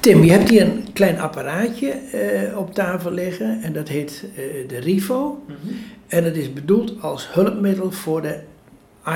Tim, 0.00 0.24
je 0.24 0.30
hebt 0.30 0.48
hier 0.48 0.62
een 0.62 0.92
klein 0.92 1.20
apparaatje 1.20 1.90
eh, 1.90 2.58
op 2.58 2.74
tafel 2.74 3.10
liggen 3.10 3.62
en 3.62 3.72
dat 3.72 3.88
heet 3.88 4.24
eh, 4.36 4.68
de 4.68 4.78
Rivo. 4.78 5.44
En 6.06 6.24
dat 6.24 6.34
is 6.34 6.52
bedoeld 6.52 7.02
als 7.02 7.32
hulpmiddel 7.32 7.90
voor 7.92 8.22
de 8.22 8.38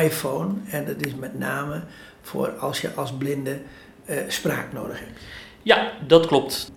iPhone. 0.02 0.52
En 0.70 0.84
dat 0.84 1.06
is 1.06 1.14
met 1.14 1.38
name 1.38 1.82
voor 2.22 2.48
als 2.48 2.80
je 2.80 2.90
als 2.94 3.12
blinde 3.12 3.58
eh, 4.04 4.16
spraak 4.28 4.72
nodig 4.72 4.98
hebt. 4.98 5.20
Ja, 5.62 5.92
dat 6.06 6.26
klopt. 6.26 6.72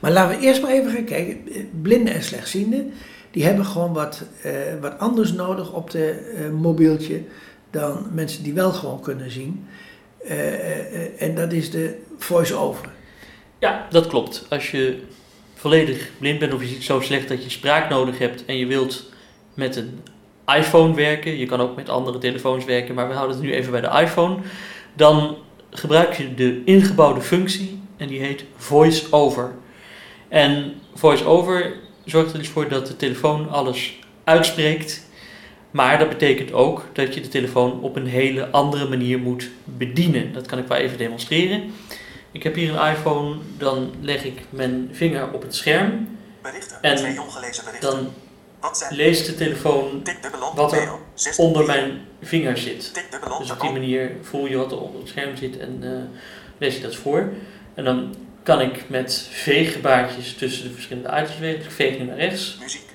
Maar 0.00 0.10
laten 0.10 0.38
we 0.38 0.44
eerst 0.44 0.62
maar 0.62 0.70
even 0.70 0.90
gaan 0.90 1.04
kijken. 1.04 1.40
Blinden 1.82 2.14
en 2.14 2.22
slechtzienden, 2.22 2.92
die 3.30 3.44
hebben 3.44 3.64
gewoon 3.64 3.92
wat, 3.92 4.22
wat 4.80 4.98
anders 4.98 5.32
nodig 5.32 5.72
op 5.72 5.90
de 5.90 6.48
mobieltje 6.60 7.22
dan 7.70 8.06
mensen 8.12 8.42
die 8.42 8.54
wel 8.54 8.72
gewoon 8.72 9.00
kunnen 9.00 9.30
zien. 9.30 9.66
En 11.18 11.34
dat 11.34 11.52
is 11.52 11.70
de 11.70 11.98
voice-over. 12.18 12.96
Ja, 13.58 13.86
dat 13.90 14.06
klopt. 14.06 14.46
Als 14.48 14.70
je 14.70 15.02
volledig 15.54 16.10
blind 16.18 16.38
bent 16.38 16.54
of 16.54 16.60
je 16.60 16.68
ziet 16.68 16.84
zo 16.84 17.00
slecht 17.00 17.28
dat 17.28 17.44
je 17.44 17.50
spraak 17.50 17.90
nodig 17.90 18.18
hebt 18.18 18.44
en 18.44 18.56
je 18.56 18.66
wilt 18.66 19.10
met 19.54 19.76
een 19.76 20.00
iPhone 20.46 20.94
werken, 20.94 21.38
je 21.38 21.46
kan 21.46 21.60
ook 21.60 21.76
met 21.76 21.88
andere 21.88 22.18
telefoons 22.18 22.64
werken, 22.64 22.94
maar 22.94 23.08
we 23.08 23.14
houden 23.14 23.36
het 23.36 23.44
nu 23.44 23.52
even 23.52 23.70
bij 23.70 23.80
de 23.80 24.00
iPhone, 24.00 24.36
dan 24.94 25.36
gebruik 25.70 26.14
je 26.14 26.34
de 26.34 26.62
ingebouwde 26.64 27.20
functie 27.20 27.80
en 27.96 28.08
die 28.08 28.20
heet 28.20 28.44
voice-over. 28.56 29.54
En 30.28 30.74
voice-over 30.94 31.74
zorgt 32.04 32.32
er 32.32 32.38
dus 32.38 32.48
voor 32.48 32.68
dat 32.68 32.86
de 32.86 32.96
telefoon 32.96 33.48
alles 33.48 33.98
uitspreekt, 34.24 35.06
maar 35.70 35.98
dat 35.98 36.08
betekent 36.08 36.52
ook 36.52 36.84
dat 36.92 37.14
je 37.14 37.20
de 37.20 37.28
telefoon 37.28 37.80
op 37.80 37.96
een 37.96 38.06
hele 38.06 38.50
andere 38.50 38.88
manier 38.88 39.18
moet 39.18 39.50
bedienen. 39.64 40.32
Dat 40.32 40.46
kan 40.46 40.58
ik 40.58 40.66
wel 40.66 40.78
even 40.78 40.98
demonstreren. 40.98 41.62
Ik 42.38 42.44
heb 42.44 42.54
hier 42.54 42.74
een 42.74 42.90
iPhone, 42.92 43.36
dan 43.56 43.94
leg 44.00 44.24
ik 44.24 44.40
mijn 44.50 44.88
vinger 44.92 45.32
op 45.32 45.42
het 45.42 45.54
scherm. 45.54 46.18
Berichten. 46.42 46.82
En 46.82 46.96
Twee 46.96 47.20
ongelezen 47.20 47.64
berichten. 47.64 47.90
Dan 47.90 48.12
leest 48.90 49.26
de 49.26 49.34
telefoon 49.34 50.02
wat 50.54 50.72
er 50.72 50.78
mail. 50.78 51.00
16 51.14 51.44
onder 51.44 51.66
mijn 51.66 52.00
vinger 52.22 52.58
zit. 52.58 53.04
Dus 53.38 53.50
op 53.50 53.60
die 53.60 53.70
manier 53.70 54.10
voel 54.22 54.46
je 54.46 54.56
wat 54.56 54.72
er 54.72 54.80
op 54.80 54.98
het 54.98 55.08
scherm 55.08 55.36
zit 55.36 55.58
en 55.58 55.78
eh, 55.82 56.20
lees 56.58 56.74
je 56.74 56.82
dat 56.82 56.94
voor. 56.96 57.32
En 57.74 57.84
dan 57.84 58.14
kan 58.42 58.60
ik 58.60 58.88
met 58.88 59.28
veeggebaartjes 59.30 60.34
tussen 60.34 60.68
de 60.68 60.74
verschillende 60.74 61.08
items 61.08 61.38
wegen. 61.38 61.58
Dus 61.58 61.66
ik 61.66 61.72
veeg 61.72 61.98
nu 61.98 62.04
naar 62.04 62.16
rechts. 62.16 62.56
Muziek. 62.60 62.88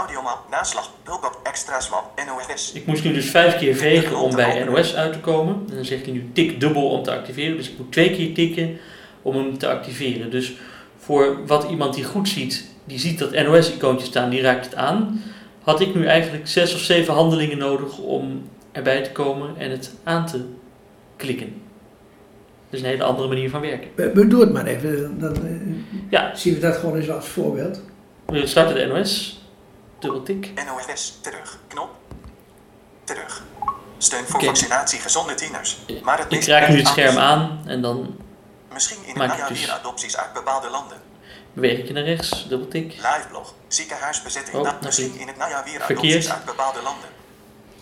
Audiomap. 0.00 0.38
Naslag. 0.50 0.90
Hulpop. 1.04 1.40
Extra 1.42 1.80
swap. 1.80 2.22
NOS. 2.26 2.72
Ik 2.72 2.86
moest 2.86 3.04
nu 3.04 3.12
dus 3.12 3.30
vijf 3.30 3.58
keer 3.58 3.74
vegen 3.74 4.16
om 4.16 4.34
bij 4.34 4.64
NOS 4.64 4.94
uit 4.94 5.12
te 5.12 5.18
komen. 5.18 5.64
En 5.68 5.74
dan 5.74 5.84
zegt 5.84 6.04
hij 6.04 6.12
nu 6.12 6.30
tik 6.32 6.60
dubbel 6.60 6.88
om 6.90 7.02
te 7.02 7.10
activeren. 7.10 7.56
Dus 7.56 7.70
ik 7.70 7.78
moet 7.78 7.92
twee 7.92 8.10
keer 8.10 8.34
tikken 8.34 8.78
om 9.22 9.36
hem 9.36 9.58
te 9.58 9.68
activeren. 9.68 10.30
Dus 10.30 10.56
voor 10.98 11.46
wat 11.46 11.70
iemand 11.70 11.94
die 11.94 12.04
goed 12.04 12.28
ziet, 12.28 12.70
die 12.84 12.98
ziet 12.98 13.18
dat 13.18 13.32
NOS-icoontje 13.32 14.06
staan, 14.06 14.30
die 14.30 14.40
raakt 14.40 14.64
het 14.64 14.74
aan. 14.74 15.22
Had 15.62 15.80
ik 15.80 15.94
nu 15.94 16.06
eigenlijk 16.06 16.48
zes 16.48 16.74
of 16.74 16.80
zeven 16.80 17.14
handelingen 17.14 17.58
nodig 17.58 17.98
om 17.98 18.48
erbij 18.72 19.02
te 19.02 19.12
komen 19.12 19.54
en 19.58 19.70
het 19.70 19.94
aan 20.04 20.26
te 20.26 20.44
klikken. 21.16 21.62
Dat 22.70 22.78
is 22.78 22.80
een 22.80 22.86
hele 22.86 23.04
andere 23.04 23.28
manier 23.28 23.50
van 23.50 23.60
werken. 23.60 23.88
We, 24.14 24.26
doen 24.26 24.40
het 24.40 24.52
maar 24.52 24.66
even, 24.66 25.18
dan 25.20 25.34
eh, 25.34 25.50
Ja. 26.10 26.34
zien 26.34 26.54
we 26.54 26.60
dat 26.60 26.76
gewoon 26.76 26.96
eens 26.96 27.10
als 27.10 27.26
voorbeeld. 27.26 27.80
We 28.26 28.46
starten 28.46 28.74
de 28.74 28.86
NOS. 28.86 29.40
Dubbel 29.98 30.22
tik. 30.22 30.52
NOS. 30.54 31.18
Terug. 31.22 31.58
Knop. 31.68 31.90
Terug. 33.04 33.42
Steun 33.98 34.24
voor 34.24 34.34
Oké. 34.36 34.44
vaccinatie 34.46 34.98
gezonde 34.98 35.34
tieners. 35.34 35.78
Maar 36.02 36.18
het 36.18 36.32
Ik 36.32 36.44
raak 36.44 36.68
nu 36.68 36.76
het 36.76 36.86
scherm 36.88 37.16
aan 37.18 37.60
en 37.66 37.80
dan 37.82 38.16
Misschien 38.72 38.96
in 39.06 39.14
Maak 39.18 39.22
het 39.22 39.32
ik 39.32 39.38
najaar 39.38 39.48
dus- 39.48 39.60
weer 39.66 39.70
adopties 39.74 40.16
uit 40.16 40.32
bepaalde 40.32 40.70
landen. 40.70 40.96
beweeg 41.52 41.78
ik 41.78 41.86
je 41.86 41.92
naar 41.92 42.02
rechts. 42.04 42.46
Dubbel 42.48 42.68
tik. 42.68 42.94
Liveblog. 42.94 43.54
Ziekenhuisbezetting. 43.68 44.56
Oh, 44.56 44.70
misschien 44.82 45.14
is 45.14 45.20
in 45.20 45.26
het 45.26 45.36
najaar 45.36 45.64
weer 45.64 45.80
verkeerd. 45.80 46.00
adopties 46.00 46.30
uit 46.32 46.44
bepaalde 46.44 46.82
landen. 46.82 47.08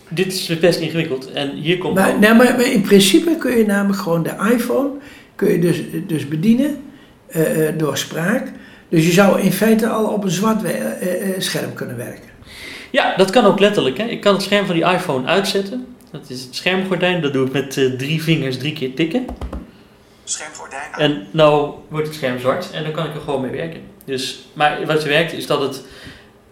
Dit 0.09 0.27
is 0.27 0.59
best 0.59 0.79
ingewikkeld. 0.79 1.31
En 1.33 1.51
hier 1.51 1.79
komt 1.79 1.95
Maar, 1.95 2.19
nee, 2.19 2.35
maar, 2.35 2.53
maar 2.57 2.61
in 2.61 2.83
principe 2.83 3.37
kun 3.37 3.57
je 3.57 3.67
namelijk 3.67 4.03
gewoon 4.03 4.23
de 4.23 4.51
iPhone 4.53 4.91
kun 5.35 5.49
je 5.51 5.59
dus, 5.59 5.81
dus 6.07 6.29
bedienen 6.29 6.93
eh, 7.27 7.69
eh, 7.69 7.79
door 7.79 7.99
spraak. 7.99 8.53
Dus 8.95 9.07
je 9.07 9.13
zou 9.13 9.41
in 9.41 9.53
feite 9.53 9.89
al 9.89 10.05
op 10.05 10.25
een 10.25 10.31
zwart 10.31 10.63
we- 10.63 10.69
eh, 10.69 11.29
eh, 11.31 11.41
scherm 11.41 11.75
kunnen 11.75 11.97
werken. 11.97 12.31
Ja, 12.91 13.17
dat 13.17 13.31
kan 13.31 13.45
ook 13.45 13.59
letterlijk. 13.59 13.99
Hè. 13.99 14.05
Ik 14.05 14.21
kan 14.21 14.35
het 14.35 14.43
scherm 14.43 14.67
van 14.67 14.75
die 14.75 14.85
iPhone 14.85 15.27
uitzetten. 15.27 15.87
Dat 16.11 16.31
is 16.31 16.43
het 16.43 16.55
schermgordijn. 16.55 17.23
Dat 17.23 17.33
doe 17.33 17.47
ik 17.47 17.53
met 17.53 17.77
eh, 17.77 17.85
drie 17.91 18.23
vingers 18.23 18.59
drie 18.59 18.73
keer 18.73 18.95
tikken. 18.95 19.27
Schermgordijn 20.25 20.93
aan. 20.93 21.01
En 21.01 21.27
nou 21.31 21.73
wordt 21.89 22.07
het 22.07 22.17
scherm 22.17 22.39
zwart 22.39 22.71
en 22.71 22.83
dan 22.83 22.93
kan 22.93 23.07
ik 23.07 23.15
er 23.15 23.21
gewoon 23.21 23.41
mee 23.41 23.51
werken. 23.51 23.81
Dus, 24.05 24.45
maar 24.53 24.87
wat 24.87 25.03
er 25.03 25.09
werkt 25.09 25.33
is 25.33 25.47
dat 25.47 25.61
het 25.61 25.83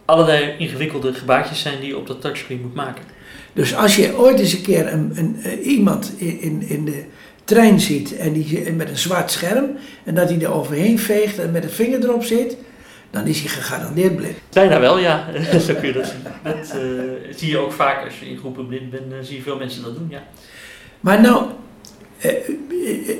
allerlei 0.04 0.54
ingewikkelde 0.58 1.14
gebaartjes 1.14 1.60
zijn 1.60 1.80
die 1.80 1.88
je 1.88 1.96
op 1.96 2.06
dat 2.06 2.20
touchscreen 2.20 2.60
moet 2.60 2.74
maken. 2.74 3.04
Dus 3.52 3.74
als 3.76 3.96
je 3.96 4.16
ooit 4.18 4.38
eens 4.38 4.52
een 4.52 4.62
keer 4.62 4.92
een, 4.92 5.12
een, 5.14 5.36
eh, 5.42 5.66
iemand 5.66 6.12
in, 6.16 6.40
in, 6.40 6.62
in 6.68 6.84
de 6.84 7.04
trein 7.44 7.80
ziet 7.80 8.16
en 8.16 8.32
die 8.32 8.72
met 8.72 8.88
een 8.88 8.98
zwart 8.98 9.30
scherm 9.30 9.70
en 10.04 10.14
dat 10.14 10.28
hij 10.28 10.40
er 10.40 10.52
overheen 10.52 10.98
veegt 10.98 11.38
en 11.38 11.50
met 11.50 11.64
een 11.64 11.70
vinger 11.70 12.04
erop 12.04 12.24
zit, 12.24 12.56
dan 13.10 13.26
is 13.26 13.40
hij 13.40 13.48
gegarandeerd 13.48 14.16
blind. 14.16 14.36
Bijna 14.52 14.80
wel, 14.80 14.98
ja. 14.98 15.26
Zo 15.66 15.74
kun 15.74 15.86
je 15.86 15.92
dat 15.92 16.06
zien. 16.06 16.32
Dat 16.42 16.70
eh, 16.70 17.36
zie 17.36 17.50
je 17.50 17.58
ook 17.58 17.72
vaak 17.72 18.04
als 18.04 18.20
je 18.20 18.26
in 18.26 18.38
groepen 18.38 18.66
blind 18.66 18.90
bent, 18.90 19.26
zie 19.26 19.36
je 19.36 19.42
veel 19.42 19.56
mensen 19.56 19.82
dat 19.82 19.94
doen, 19.94 20.06
ja. 20.10 20.22
Maar 21.00 21.20
nou, 21.20 21.44
eh, 22.18 22.30
eh, 22.30 22.38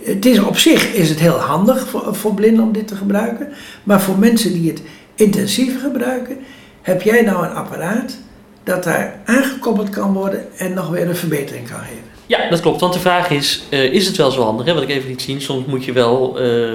het 0.04 0.26
is 0.26 0.38
op 0.38 0.58
zich 0.58 0.92
is 0.92 1.08
het 1.08 1.20
heel 1.20 1.38
handig 1.38 1.88
voor, 1.88 2.14
voor 2.14 2.34
blinden 2.34 2.64
om 2.64 2.72
dit 2.72 2.88
te 2.88 2.96
gebruiken. 2.96 3.48
Maar 3.82 4.00
voor 4.00 4.18
mensen 4.18 4.52
die 4.52 4.70
het 4.70 4.82
intensiever 5.14 5.80
gebruiken, 5.80 6.38
heb 6.82 7.02
jij 7.02 7.22
nou 7.22 7.46
een 7.46 7.54
apparaat 7.54 8.18
dat 8.64 8.84
daar 8.84 9.20
aangekoppeld 9.24 9.90
kan 9.90 10.12
worden 10.12 10.46
en 10.56 10.74
nog 10.74 10.88
weer 10.88 11.08
een 11.08 11.16
verbetering 11.16 11.68
kan 11.68 11.78
geven. 11.78 12.11
Ja, 12.32 12.48
dat 12.48 12.60
klopt. 12.60 12.80
Want 12.80 12.92
de 12.92 13.00
vraag 13.00 13.30
is, 13.30 13.62
eh, 13.68 13.92
is 13.92 14.06
het 14.06 14.16
wel 14.16 14.30
zo 14.30 14.42
handig? 14.42 14.74
Wat 14.74 14.82
ik 14.82 14.88
even 14.88 15.08
liet 15.08 15.22
zien, 15.22 15.40
soms 15.40 15.66
moet 15.66 15.84
je 15.84 15.92
wel 15.92 16.38
eh, 16.38 16.72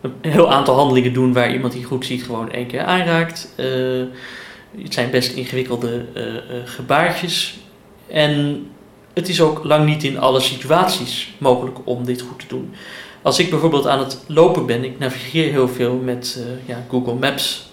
een 0.00 0.12
heel 0.20 0.52
aantal 0.52 0.74
handelingen 0.74 1.12
doen 1.12 1.32
waar 1.32 1.52
iemand 1.52 1.72
die 1.72 1.84
goed 1.84 2.06
ziet 2.06 2.22
gewoon 2.22 2.52
één 2.52 2.66
keer 2.66 2.82
aanraakt. 2.82 3.52
Eh, 3.56 3.66
het 4.82 4.94
zijn 4.94 5.10
best 5.10 5.32
ingewikkelde 5.32 6.04
gebaartjes. 6.64 7.58
En 8.06 8.66
het 9.14 9.28
is 9.28 9.40
ook 9.40 9.64
lang 9.64 9.86
niet 9.86 10.04
in 10.04 10.18
alle 10.18 10.40
situaties 10.40 11.34
mogelijk 11.38 11.78
om 11.84 12.04
dit 12.04 12.20
goed 12.20 12.38
te 12.38 12.46
doen. 12.48 12.74
Als 13.22 13.38
ik 13.38 13.50
bijvoorbeeld 13.50 13.86
aan 13.86 13.98
het 13.98 14.24
lopen 14.26 14.66
ben, 14.66 14.84
ik 14.84 14.98
navigeer 14.98 15.50
heel 15.50 15.68
veel 15.68 15.94
met 15.94 16.44
ja, 16.66 16.86
Google 16.90 17.14
Maps 17.14 17.66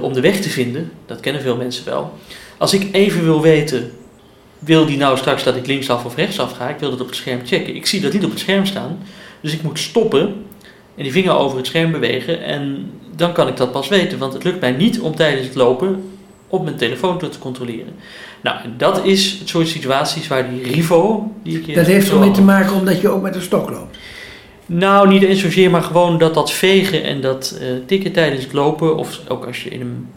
om 0.00 0.12
de 0.12 0.20
weg 0.20 0.40
te 0.40 0.48
vinden. 0.48 0.92
Dat 1.06 1.20
kennen 1.20 1.42
veel 1.42 1.56
mensen 1.56 1.84
wel. 1.84 2.12
Als 2.58 2.74
ik 2.74 2.94
even 2.94 3.24
wil 3.24 3.40
weten 3.40 3.92
wil 4.60 4.86
die 4.86 4.96
nou 4.96 5.16
straks 5.16 5.44
dat 5.44 5.56
ik 5.56 5.66
linksaf 5.66 6.04
of 6.04 6.16
rechtsaf 6.16 6.52
ga? 6.56 6.68
Ik 6.68 6.78
wil 6.78 6.90
dat 6.90 7.00
op 7.00 7.06
het 7.06 7.16
scherm 7.16 7.40
checken. 7.44 7.74
Ik 7.74 7.86
zie 7.86 8.00
dat 8.00 8.12
niet 8.12 8.24
op 8.24 8.30
het 8.30 8.40
scherm 8.40 8.66
staan. 8.66 8.98
Dus 9.40 9.52
ik 9.52 9.62
moet 9.62 9.78
stoppen 9.78 10.20
en 10.96 11.02
die 11.02 11.12
vinger 11.12 11.36
over 11.36 11.56
het 11.56 11.66
scherm 11.66 11.90
bewegen. 11.90 12.42
En 12.42 12.90
dan 13.16 13.32
kan 13.32 13.48
ik 13.48 13.56
dat 13.56 13.72
pas 13.72 13.88
weten. 13.88 14.18
Want 14.18 14.32
het 14.32 14.44
lukt 14.44 14.60
mij 14.60 14.72
niet 14.72 15.00
om 15.00 15.14
tijdens 15.14 15.46
het 15.46 15.54
lopen 15.54 16.02
op 16.48 16.64
mijn 16.64 16.76
telefoon 16.76 17.18
te 17.18 17.28
controleren. 17.38 17.94
Nou, 18.40 18.58
dat 18.76 19.04
is 19.04 19.36
het 19.38 19.48
soort 19.48 19.68
situaties 19.68 20.28
waar 20.28 20.50
die 20.50 20.62
Rivo, 20.62 21.32
die 21.42 21.60
ik 21.60 21.74
Dat 21.74 21.86
heeft 21.86 22.10
ermee 22.10 22.30
te 22.30 22.42
maken 22.42 22.74
omdat 22.74 23.00
je 23.00 23.08
ook 23.08 23.22
met 23.22 23.34
een 23.34 23.42
stok 23.42 23.70
loopt. 23.70 23.98
Nou, 24.66 25.08
niet 25.08 25.22
eens 25.22 25.40
zozeer, 25.40 25.70
maar 25.70 25.82
gewoon 25.82 26.18
dat 26.18 26.34
dat 26.34 26.52
vegen 26.52 27.04
en 27.04 27.20
dat 27.20 27.58
eh, 27.60 27.66
tikken 27.86 28.12
tijdens 28.12 28.44
het 28.44 28.52
lopen, 28.52 28.96
of 28.96 29.20
ook 29.28 29.46
als 29.46 29.62
je 29.62 29.70
in 29.70 29.80
een 29.80 30.08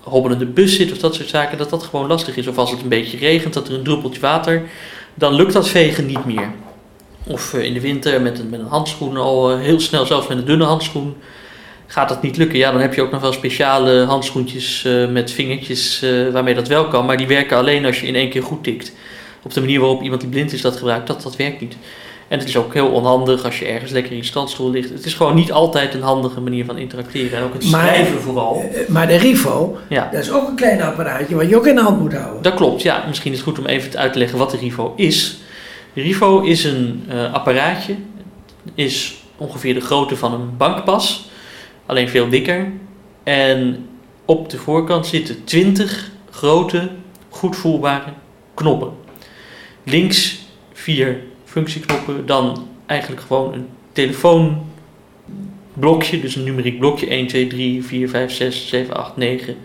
hobbelende 0.00 0.46
bus 0.46 0.76
zit 0.76 0.92
of 0.92 0.98
dat 0.98 1.14
soort 1.14 1.28
zaken, 1.28 1.58
dat 1.58 1.70
dat 1.70 1.82
gewoon 1.82 2.06
lastig 2.06 2.36
is. 2.36 2.46
Of 2.46 2.58
als 2.58 2.70
het 2.70 2.82
een 2.82 2.88
beetje 2.88 3.18
regent, 3.18 3.54
dat 3.54 3.68
er 3.68 3.74
een 3.74 3.82
druppeltje 3.82 4.20
water, 4.20 4.62
dan 5.14 5.34
lukt 5.34 5.52
dat 5.52 5.68
vegen 5.68 6.06
niet 6.06 6.24
meer. 6.24 6.50
Of 7.26 7.54
eh, 7.54 7.64
in 7.64 7.74
de 7.74 7.80
winter 7.80 8.20
met 8.20 8.38
een, 8.38 8.48
met 8.48 8.60
een 8.60 8.66
handschoen 8.66 9.16
al 9.16 9.50
eh, 9.50 9.58
heel 9.58 9.80
snel, 9.80 10.06
zelfs 10.06 10.26
met 10.26 10.38
een 10.38 10.44
dunne 10.44 10.64
handschoen, 10.64 11.16
gaat 11.86 12.08
dat 12.08 12.22
niet 12.22 12.36
lukken. 12.36 12.58
Ja, 12.58 12.72
dan 12.72 12.80
heb 12.80 12.94
je 12.94 13.02
ook 13.02 13.10
nog 13.10 13.20
wel 13.20 13.32
speciale 13.32 14.04
handschoentjes 14.04 14.84
eh, 14.84 15.08
met 15.08 15.30
vingertjes 15.30 16.04
waarmee 16.32 16.54
dat 16.54 16.68
wel 16.68 16.88
kan, 16.88 17.06
maar 17.06 17.16
die 17.16 17.26
werken 17.26 17.56
alleen 17.56 17.84
als 17.84 18.00
je 18.00 18.06
in 18.06 18.14
één 18.14 18.30
keer 18.30 18.42
goed 18.42 18.64
tikt. 18.64 18.92
Op 19.42 19.54
de 19.54 19.60
manier 19.60 19.80
waarop 19.80 20.02
iemand 20.02 20.20
die 20.20 20.30
blind 20.30 20.52
is 20.52 20.60
dat 20.60 20.76
gebruikt, 20.76 21.06
dat, 21.06 21.22
dat 21.22 21.36
werkt 21.36 21.60
niet. 21.60 21.76
En 22.28 22.38
het 22.38 22.48
is 22.48 22.56
ook 22.56 22.74
heel 22.74 22.88
onhandig 22.90 23.44
als 23.44 23.58
je 23.58 23.64
ergens 23.66 23.90
lekker 23.92 24.12
in 24.12 24.18
je 24.18 24.24
strandstoel 24.24 24.70
ligt. 24.70 24.90
Het 24.90 25.04
is 25.04 25.14
gewoon 25.14 25.34
niet 25.34 25.52
altijd 25.52 25.94
een 25.94 26.02
handige 26.02 26.40
manier 26.40 26.64
van 26.64 26.78
interacteren. 26.78 27.38
En 27.38 27.44
ook 27.44 27.52
het 27.52 27.70
Maar- 27.70 27.86
schrijven 27.86 28.20
vooral. 28.20 28.62
Eh, 28.74 28.88
Maar 28.88 29.06
de 29.06 29.16
Rivo, 29.16 29.78
Ja, 29.88 30.08
dat 30.12 30.20
is 30.22 30.30
ook 30.32 30.48
een 30.48 30.54
klein 30.54 30.82
apparaatje 30.82 31.34
wat 31.34 31.48
je 31.48 31.56
ook 31.56 31.66
in 31.66 31.74
de 31.74 31.80
hand 31.82 32.00
moet 32.00 32.14
houden. 32.14 32.42
dat 32.42 32.54
klopt. 32.54 32.82
Ja, 32.82 33.04
misschien 33.06 33.32
is 33.32 33.38
het 33.38 33.46
goed 33.48 33.58
om 33.58 33.66
even 33.66 33.98
uit 33.98 34.12
te 34.12 34.18
leggen 34.18 34.38
wat 34.38 34.50
de 34.50 34.56
Rivo 34.56 34.92
is. 34.96 35.38
De 35.92 36.00
Rivo 36.02 36.40
is 36.40 36.64
een 36.64 37.04
eh, 37.08 37.32
apparaatje. 37.34 37.94
Is 38.74 39.14
ongeveer 39.36 39.74
de 39.74 39.80
grootte 39.80 40.16
van 40.16 40.32
een 40.34 40.56
bankpas. 40.56 41.28
Alleen 41.86 42.08
veel 42.08 42.28
dikker. 42.28 42.72
En 43.22 43.86
op 44.24 44.50
de 44.50 44.56
voorkant 44.58 45.06
zitten 45.06 45.44
20 45.44 46.10
grote, 46.30 46.88
goed 47.28 47.56
voelbare 47.56 48.10
knoppen. 48.54 48.90
Links 49.84 50.38
vier 50.72 51.20
functieknoppen. 51.48 52.26
Dan 52.26 52.68
eigenlijk 52.86 53.22
gewoon 53.22 53.52
een 53.52 53.66
telefoon 53.92 54.66
blokje, 55.72 56.20
dus 56.20 56.36
een 56.36 56.44
numeriek 56.44 56.78
blokje 56.78 57.06
1, 57.06 57.26
2, 57.26 57.46
3, 57.46 57.84
4, 57.84 58.08
5, 58.08 58.32
6, 58.32 58.68
7, 58.68 58.96
8, 58.96 59.16
9, 59.16 59.56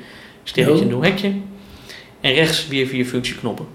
sterretje, 0.44 0.85
Nul. 0.85 1.00
nul 1.00 1.03
hekje. 1.03 1.31
En 2.21 2.33
rechts 2.33 2.68
weer 2.68 2.88
vier 2.88 3.06
functieknoppen. 3.06 3.65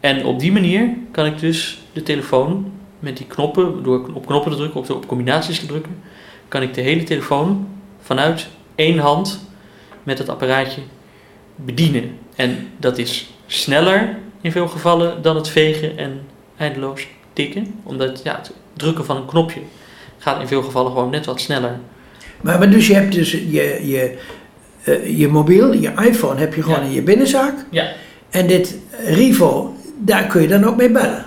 En 0.00 0.24
op 0.24 0.38
die 0.38 0.52
manier 0.52 0.94
kan 1.10 1.26
ik 1.26 1.38
dus 1.38 1.82
de 1.92 2.02
telefoon 2.02 2.72
met 2.98 3.16
die 3.16 3.26
knoppen, 3.26 3.82
door 3.82 4.10
op 4.14 4.26
knoppen 4.26 4.50
te 4.50 4.56
drukken 4.56 4.80
of 4.80 4.90
op 4.90 5.06
combinaties 5.06 5.60
te 5.60 5.66
drukken, 5.66 6.02
kan 6.48 6.62
ik 6.62 6.74
de 6.74 6.80
hele 6.80 7.02
telefoon 7.02 7.68
vanuit 8.00 8.48
één 8.74 8.98
hand 8.98 9.46
met 10.02 10.18
het 10.18 10.28
apparaatje 10.28 10.80
bedienen. 11.56 12.18
En 12.36 12.68
dat 12.76 12.98
is 12.98 13.30
sneller 13.46 14.18
in 14.40 14.52
veel 14.52 14.68
gevallen 14.68 15.22
dan 15.22 15.36
het 15.36 15.48
vegen 15.48 15.98
en 15.98 16.20
eindeloos 16.56 17.06
tikken. 17.32 17.74
Omdat 17.82 18.20
ja, 18.24 18.36
het 18.36 18.52
drukken 18.76 19.04
van 19.04 19.16
een 19.16 19.26
knopje 19.26 19.60
gaat 20.18 20.40
in 20.40 20.46
veel 20.48 20.62
gevallen 20.62 20.92
gewoon 20.92 21.10
net 21.10 21.26
wat 21.26 21.40
sneller. 21.40 21.78
Maar, 22.40 22.58
maar 22.58 22.70
dus 22.70 22.86
je 22.86 22.94
hebt 22.94 23.12
dus 23.12 23.30
je, 23.32 23.78
je, 23.88 24.18
eh, 24.84 25.18
je 25.18 25.28
mobiel, 25.28 25.72
je 25.72 25.92
iPhone 26.04 26.40
heb 26.40 26.54
je 26.54 26.62
gewoon 26.62 26.80
Ja. 26.80 26.84
in 26.86 26.92
je 26.92 27.02
binnenzak. 27.02 27.54
Ja. 27.70 27.92
En 28.30 28.46
dit 28.46 28.78
Rivo, 29.04 29.74
daar 29.98 30.26
kun 30.26 30.42
je 30.42 30.48
dan 30.48 30.64
ook 30.64 30.76
mee 30.76 30.90
bellen. 30.90 31.24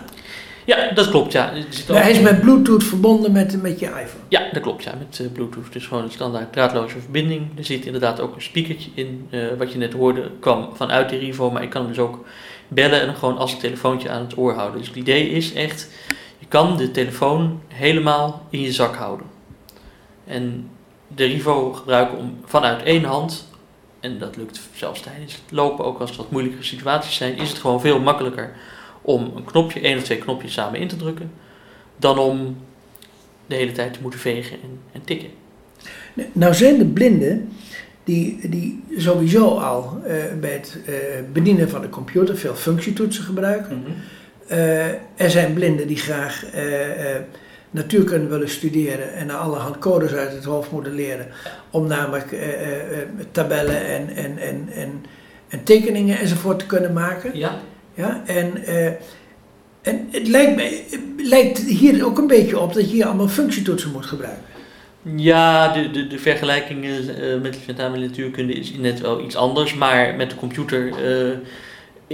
Ja, 0.66 0.92
dat 0.94 1.10
klopt. 1.10 1.32
Ja, 1.32 1.52
Maar 1.90 2.02
hij 2.02 2.12
is 2.12 2.20
met 2.20 2.42
Bluetooth 2.42 2.84
verbonden 2.84 3.32
met, 3.32 3.62
met 3.62 3.80
je 3.80 3.86
iPhone. 3.86 4.24
ja 4.30 4.42
dat 4.52 4.62
klopt. 4.62 4.84
Ja, 4.84 4.94
met 4.98 5.20
eh, 5.20 5.28
Bluetooth. 5.34 5.74
Dus 5.74 5.86
gewoon 5.88 6.04
een 6.04 6.12
standaard 6.12 6.54
draadloze 6.54 7.00
verbinding. 7.00 7.48
Er 7.58 7.66
zit 7.66 7.86
inderdaad 7.86 8.20
ook 8.20 8.36
een 8.36 8.42
speakertje 8.42 8.90
in. 8.94 9.28
eh, 9.30 9.40
wat 9.58 9.72
je 9.72 9.78
net 9.78 9.94
hoorde 9.94 10.30
kwam 10.40 10.70
vanuit 10.76 11.10
de 11.10 11.18
Rivo. 11.18 11.52
Maar 11.52 11.64
ik 11.64 11.70
kan 11.70 11.82
hem 11.82 11.90
dus 11.90 12.00
ook 12.00 12.26
bellen 12.68 13.02
en 13.02 13.16
gewoon 13.16 13.38
als 13.38 13.54
een 13.54 13.60
telefoontje 13.60 14.10
aan 14.10 14.22
het 14.22 14.38
oor 14.38 14.54
houden. 14.54 14.80
Dus 14.80 14.88
het 14.88 14.98
idee 14.98 15.30
is 15.30 15.54
echt, 15.54 15.90
je 16.40 16.46
kan 16.48 16.78
de 16.78 16.92
telefoon 16.92 17.62
helemaal 17.68 18.46
in 18.50 18.62
je 18.62 18.72
zak 18.72 18.96
houden. 18.96 19.26
En 20.26 20.70
de 21.08 21.26
Rivo 21.26 21.74
gebruiken 21.74 22.18
om 22.18 22.38
vanuit 22.46 22.84
één 22.84 23.04
hand, 23.04 23.48
en 24.00 24.20
dat 24.20 24.36
lukt 24.36 24.60
zelfs 24.74 25.02
tijdens 25.02 25.34
het 25.34 25.52
lopen, 25.52 25.86
ook 25.86 26.00
als 26.00 26.10
het 26.10 26.20
wat 26.20 26.32
moeilijkere 26.32 26.64
situaties 26.64 27.16
zijn, 27.16 27.38
is 27.38 27.50
het 27.50 27.58
gewoon 27.58 27.82
veel 27.82 28.00
makkelijker 28.00 28.56
om 29.02 29.32
een 29.36 29.44
knopje, 29.44 29.80
één 29.80 29.98
of 29.98 30.04
twee 30.04 30.18
knopjes 30.18 30.54
samen 30.54 30.80
in 30.80 30.88
te 30.88 30.96
drukken, 30.96 31.32
dan 31.98 32.18
om 32.18 32.58
de 33.46 33.56
hele 33.56 33.72
tijd 33.72 33.94
te 33.94 34.02
moeten 34.02 34.20
vegen 34.20 34.62
en, 34.62 34.80
en 34.92 35.04
tikken. 35.04 35.30
Nou 36.32 36.54
zijn 36.54 36.78
de 36.78 36.86
blinden 36.86 37.54
die, 38.06 38.50
die 38.50 38.84
sowieso 38.98 39.48
al 39.48 40.02
eh, 40.06 40.16
bij 40.40 40.52
het 40.52 40.78
eh, 40.86 40.94
bedienen 41.34 41.70
van 41.70 41.82
de 41.82 41.90
computer 41.90 42.38
veel 42.38 42.56
functietoetsen 42.56 43.24
gebruiken. 43.24 43.84
Eh, 44.48 44.88
er 45.16 45.30
zijn 45.30 45.54
blinden 45.54 45.88
die 45.88 45.98
graag 45.98 46.46
eh, 46.54 47.16
eh, 47.16 47.22
natuurkunde 47.72 48.28
willen 48.28 48.50
studeren 48.50 49.14
en 49.14 49.30
allerhand 49.30 49.78
codes 49.78 50.14
uit 50.14 50.32
het 50.32 50.44
hoofd 50.44 50.72
moeten 50.72 50.96
leren. 50.96 51.28
Om 51.70 51.88
namelijk 51.88 52.32
eh, 52.32 52.54
eh, 52.54 52.72
eh, 52.72 53.08
tabellen 53.32 53.86
en, 53.86 54.16
en, 54.16 54.38
en, 54.38 54.70
en, 54.76 55.06
en 55.50 55.64
tekeningen 55.64 56.20
enzovoort 56.20 56.60
te 56.60 56.66
kunnen 56.66 56.94
maken. 56.94 57.38
Ja, 57.38 57.60
Ja, 57.94 58.24
en, 58.26 58.66
eh, 58.66 58.86
en 59.82 60.08
het 60.12 60.28
lijkt, 60.28 60.56
mij, 60.56 60.84
het 60.90 61.02
lijkt 61.18 61.60
hier 61.60 62.06
ook 62.06 62.18
een 62.18 62.28
beetje 62.28 62.60
op 62.60 62.74
dat 62.74 62.90
je 62.90 62.96
hier 62.96 63.06
allemaal 63.06 63.28
functietoetsen 63.28 63.92
moet 63.92 64.06
gebruiken. 64.06 64.44
Ja, 65.14 65.74
de, 65.74 65.92
de, 65.92 66.08
de 66.08 66.20
vergelijkingen 66.20 67.18
eh, 67.22 67.42
met, 67.42 67.60
in 67.68 68.02
natuurkunde 68.02 68.54
is 68.54 68.74
net 68.74 69.02
wel 69.02 69.24
iets 69.24 69.36
anders, 69.36 69.74
maar 69.74 70.16
met 70.16 70.30
de 70.30 70.36
computer, 70.36 70.94
eh, 70.94 71.38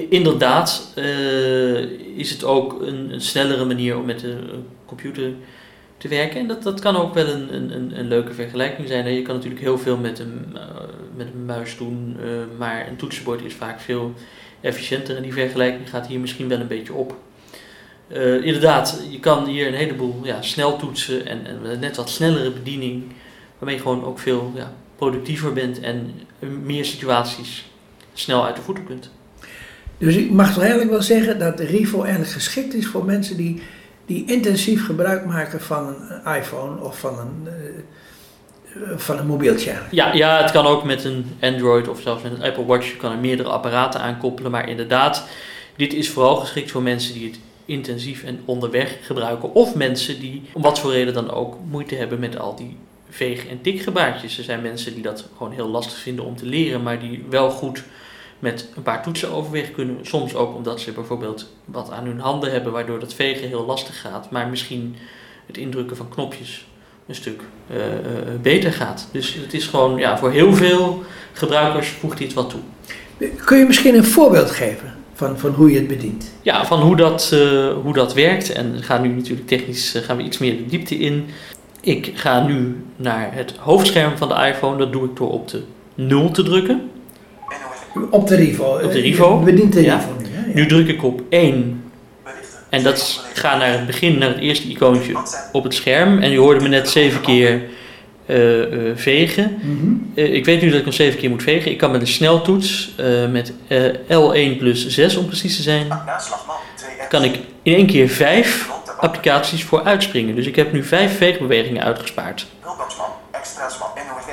inderdaad, 0.09 0.93
eh, 0.95 1.79
is 2.17 2.29
het 2.29 2.43
ook 2.43 2.81
een, 2.81 3.13
een 3.13 3.21
snellere 3.21 3.65
manier 3.65 3.97
om 3.97 4.05
met 4.05 4.19
de 4.19 4.37
computer 4.85 5.31
te 5.97 6.07
werken. 6.07 6.39
En 6.39 6.47
dat, 6.47 6.63
dat 6.63 6.79
kan 6.79 6.95
ook 6.95 7.13
wel 7.13 7.27
een, 7.27 7.53
een, 7.53 7.99
een, 7.99 8.07
leuke 8.07 8.33
vergelijking 8.33 8.87
zijn. 8.87 9.13
Je 9.13 9.21
kan 9.21 9.35
natuurlijk 9.35 9.61
heel 9.61 9.77
veel 9.77 9.97
met 9.97 10.19
een, 10.19 10.57
met 11.15 11.27
een 11.33 11.45
muis 11.45 11.77
doen, 11.77 12.17
maar 12.57 12.87
een 12.87 12.95
toetsenbord 12.95 13.43
is 13.43 13.53
vaak 13.53 13.79
veel 13.79 14.13
efficiënter 14.61 15.15
en 15.15 15.23
die 15.23 15.33
vergelijking 15.33 15.89
gaat 15.89 16.07
hier 16.07 16.19
misschien 16.19 16.47
wel 16.47 16.59
een 16.59 16.67
beetje 16.67 16.93
op. 16.93 17.15
Eh, 18.13 18.45
inderdaad, 18.45 19.03
je 19.09 19.19
kan 19.19 19.45
hier 19.45 19.67
een 19.67 19.73
heleboel 19.73 20.19
ja, 20.23 20.41
snel 20.41 20.77
toetsen 20.77 21.25
en, 21.25 21.45
en 21.45 21.79
net 21.79 21.95
wat 21.95 22.09
snellere 22.09 22.51
bediening, 22.51 23.03
waarmee 23.57 23.75
je 23.75 23.81
gewoon 23.81 24.05
ook 24.05 24.19
veel 24.19 24.51
ja, 24.55 24.73
productiever 24.95 25.53
bent 25.53 25.79
en 25.79 26.11
meer 26.63 26.85
situaties 26.85 27.71
snel 28.13 28.45
uit 28.45 28.55
de 28.55 28.61
voeten 28.61 28.85
kunt. 28.85 29.11
Dus 29.97 30.15
ik 30.15 30.31
mag 30.31 30.53
toch 30.53 30.61
eigenlijk 30.61 30.91
wel 30.91 31.01
zeggen 31.01 31.39
dat 31.39 31.57
de 31.57 31.65
Rivo 31.65 32.01
eigenlijk 32.01 32.31
geschikt 32.31 32.73
is 32.73 32.87
voor 32.87 33.05
mensen 33.05 33.37
die, 33.37 33.61
die 34.05 34.25
intensief 34.25 34.85
gebruik 34.85 35.25
maken 35.25 35.61
van 35.61 35.87
een 35.87 36.35
iPhone 36.35 36.81
of 36.83 36.99
van 36.99 37.19
een, 37.19 37.47
eh, 37.47 38.97
van 38.97 39.17
een 39.17 39.27
mobieltje 39.27 39.69
eigenlijk. 39.69 39.95
Ja, 39.95 40.13
ja, 40.13 40.41
het 40.41 40.51
kan 40.51 40.65
ook 40.65 40.83
met 40.83 41.03
een 41.03 41.25
Android 41.41 41.87
of 41.87 42.01
zelfs 42.01 42.23
met 42.23 42.31
een 42.31 42.43
Apple 42.43 42.65
Watch. 42.65 42.91
Je 42.91 42.95
kan 42.95 43.11
er 43.11 43.17
meerdere 43.17 43.49
apparaten 43.49 44.01
aan 44.01 44.17
koppelen. 44.17 44.51
Maar 44.51 44.69
inderdaad, 44.69 45.27
dit 45.75 45.93
is 45.93 46.09
vooral 46.09 46.35
geschikt 46.35 46.71
voor 46.71 46.81
mensen 46.81 47.13
die 47.13 47.27
het 47.27 47.39
intensief 47.65 48.23
en 48.23 48.39
onderweg 48.45 48.97
gebruiken. 49.01 49.53
Of 49.53 49.75
mensen 49.75 50.19
die, 50.19 50.41
om 50.53 50.61
wat 50.61 50.79
voor 50.79 50.91
reden 50.91 51.13
dan 51.13 51.31
ook, 51.31 51.57
moeite 51.69 51.95
hebben 51.95 52.19
met 52.19 52.39
al 52.39 52.55
die 52.55 52.77
veeg- 53.09 53.47
en 53.47 53.61
tikgebaartjes. 53.61 54.37
Er 54.37 54.43
zijn 54.43 54.61
mensen 54.61 54.93
die 54.93 55.03
dat 55.03 55.27
gewoon 55.37 55.51
heel 55.51 55.67
lastig 55.67 55.97
vinden 55.97 56.25
om 56.25 56.35
te 56.35 56.45
leren, 56.45 56.83
maar 56.83 56.99
die 56.99 57.25
wel 57.29 57.49
goed 57.49 57.83
met 58.39 58.67
een 58.75 58.83
paar 58.83 59.03
toetsen 59.03 59.31
overweg 59.31 59.71
kunnen. 59.71 59.97
Soms 60.01 60.35
ook 60.35 60.55
omdat 60.55 60.79
ze 60.79 60.91
bijvoorbeeld 60.91 61.51
wat 61.65 61.91
aan 61.91 62.05
hun 62.05 62.19
handen 62.19 62.51
hebben, 62.51 62.71
waardoor 62.71 62.99
dat 62.99 63.13
vegen 63.13 63.47
heel 63.47 63.65
lastig 63.65 64.01
gaat. 64.01 64.31
Maar 64.31 64.47
misschien 64.47 64.95
het 65.45 65.57
indrukken 65.57 65.97
van 65.97 66.09
knopjes 66.09 66.65
een 67.07 67.15
stuk 67.15 67.41
eh, 67.67 67.97
eh, 67.97 68.03
beter 68.41 68.73
gaat. 68.73 69.07
Dus 69.11 69.33
het 69.33 69.53
is 69.53 69.67
gewoon, 69.67 69.97
ja, 69.97 70.17
voor 70.17 70.31
heel 70.31 70.53
veel 70.53 71.03
gebruikers 71.33 71.87
voegt 71.87 72.17
dit 72.17 72.33
wat 72.33 72.49
toe. 72.49 72.61
Kun 73.45 73.57
je 73.57 73.65
misschien 73.65 73.95
een 73.95 74.05
voorbeeld 74.05 74.51
geven 74.51 75.00
van, 75.21 75.39
van 75.39 75.51
hoe 75.51 75.71
je 75.71 75.77
het 75.77 75.87
bedient? 75.87 76.31
Ja, 76.41 76.65
van 76.65 76.81
hoe 76.81 76.95
dat, 76.95 77.29
eh, 77.33 77.73
hoe 77.83 77.93
dat 77.93 78.13
werkt. 78.13 78.51
En 78.51 78.71
we 78.71 78.83
gaan 78.83 79.01
nu 79.01 79.09
natuurlijk 79.09 79.47
technisch 79.47 79.95
eh, 79.95 80.01
gaan 80.01 80.17
we 80.17 80.23
iets 80.23 80.37
meer 80.37 80.57
de 80.57 80.65
diepte 80.65 80.97
in. 80.97 81.25
Ik 81.81 82.11
ga 82.13 82.45
nu 82.45 82.83
naar 82.95 83.29
het 83.33 83.53
hoofdscherm 83.57 84.17
van 84.17 84.27
de 84.27 84.47
iPhone. 84.47 84.77
Dat 84.77 84.91
doe 84.91 85.05
ik 85.05 85.15
door 85.15 85.31
op 85.31 85.47
de 85.47 85.61
0 85.95 86.31
te 86.31 86.43
drukken. 86.43 86.89
Op 88.09 88.27
de 88.27 88.35
Rivo. 88.35 88.63
Op 88.63 88.81
de 88.91 88.97
eh, 88.97 89.01
Rivo? 89.03 89.39
Je 89.39 89.45
bedient 89.45 89.73
de 89.73 89.81
Ja. 89.81 89.95
Rivo 89.95 90.09
nu. 90.21 90.25
Hè? 90.31 90.47
Ja. 90.47 90.53
Nu 90.53 90.65
druk 90.65 90.87
ik 90.87 91.03
op 91.03 91.21
1 91.29 91.83
berichten. 92.23 92.59
en 92.69 92.83
dat 92.83 93.25
ga 93.33 93.57
naar 93.57 93.71
het 93.71 93.85
begin, 93.85 94.17
naar 94.17 94.29
het 94.29 94.39
eerste 94.39 94.67
icoontje 94.67 95.13
op 95.51 95.63
het 95.63 95.73
scherm. 95.73 96.19
En 96.19 96.31
je 96.31 96.39
hoorde 96.39 96.61
me 96.61 96.67
net 96.67 96.89
zeven 96.89 97.21
keer 97.21 97.61
eh, 98.25 98.61
eh, 98.61 98.97
vegen. 98.97 99.59
Mhm. 99.61 99.93
Eh, 100.19 100.33
ik 100.33 100.45
weet 100.45 100.61
nu 100.61 100.69
dat 100.69 100.79
ik 100.79 100.85
nog 100.85 100.93
zeven 100.93 101.19
keer 101.19 101.29
moet 101.29 101.43
vegen. 101.43 101.71
Ik 101.71 101.77
kan 101.77 101.91
met 101.91 102.01
een 102.01 102.07
sneltoets 102.07 102.93
eh, 102.97 103.27
met 103.27 103.53
eh, 103.67 103.93
L1 103.93 104.57
plus 104.57 104.87
6 104.87 105.15
om 105.15 105.25
precies 105.25 105.55
te 105.55 105.61
zijn, 105.61 105.87
Naslagman. 105.87 106.55
2 106.75 106.91
apps. 106.91 107.07
kan 107.09 107.23
ik 107.23 107.39
in 107.63 107.73
één 107.75 107.87
keer 107.87 108.09
vijf 108.09 108.69
applicaties 108.97 109.63
voor 109.63 109.83
uitspringen. 109.83 110.35
Dus 110.35 110.45
ik 110.45 110.55
heb 110.55 110.71
nu 110.71 110.83
vijf 110.83 111.17
veegbewegingen 111.17 111.83
uitgespaard. 111.83 112.47